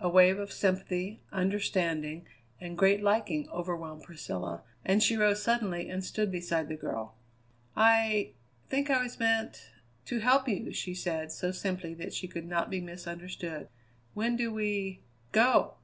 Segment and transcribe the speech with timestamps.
[0.00, 2.26] A wave of sympathy, understanding,
[2.60, 7.14] and great liking overwhelmed Priscilla, and she rose suddenly and stood beside the girl.
[7.76, 8.32] "I
[8.68, 9.70] think I was meant
[10.06, 13.68] to help you," she said so simply that she could not be misunderstood.
[14.12, 15.74] "When do we go?"